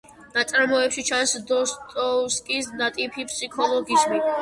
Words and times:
ნაწარმოებში 0.37 1.03
ჩანს 1.09 1.35
დოსტოევსკის 1.53 2.73
ნატიფი 2.83 3.31
ფსიქოლოგიზმი. 3.33 4.27